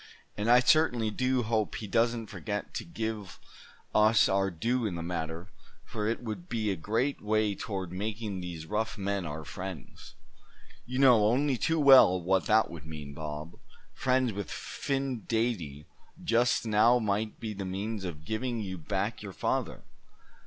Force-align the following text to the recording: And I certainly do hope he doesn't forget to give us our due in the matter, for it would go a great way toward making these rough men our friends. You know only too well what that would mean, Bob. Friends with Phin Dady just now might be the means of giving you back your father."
And 0.35 0.49
I 0.49 0.61
certainly 0.61 1.11
do 1.11 1.43
hope 1.43 1.75
he 1.75 1.85
doesn't 1.85 2.25
forget 2.25 2.73
to 2.73 2.83
give 2.83 3.37
us 3.93 4.27
our 4.27 4.49
due 4.49 4.87
in 4.87 4.95
the 4.95 5.03
matter, 5.03 5.49
for 5.85 6.07
it 6.07 6.23
would 6.23 6.49
go 6.49 6.57
a 6.71 6.75
great 6.75 7.21
way 7.21 7.53
toward 7.53 7.91
making 7.91 8.41
these 8.41 8.65
rough 8.65 8.97
men 8.97 9.27
our 9.27 9.45
friends. 9.45 10.15
You 10.87 10.97
know 10.97 11.27
only 11.27 11.55
too 11.55 11.79
well 11.79 12.19
what 12.19 12.47
that 12.47 12.71
would 12.71 12.87
mean, 12.87 13.13
Bob. 13.13 13.59
Friends 13.93 14.33
with 14.33 14.49
Phin 14.49 15.21
Dady 15.27 15.85
just 16.23 16.65
now 16.65 16.97
might 16.97 17.39
be 17.39 17.53
the 17.53 17.63
means 17.63 18.03
of 18.03 18.25
giving 18.25 18.59
you 18.59 18.79
back 18.79 19.21
your 19.21 19.33
father." 19.33 19.83